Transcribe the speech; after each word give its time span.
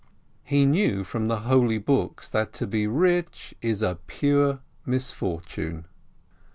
He 0.43 0.65
knew 0.65 1.03
from 1.03 1.27
the 1.27 1.41
holy 1.41 1.77
books 1.77 2.27
that 2.29 2.51
to 2.53 2.65
be 2.65 2.87
rich 2.87 3.53
is 3.61 3.83
a 3.83 3.99
pure 4.07 4.61
misfortune. 4.83 5.85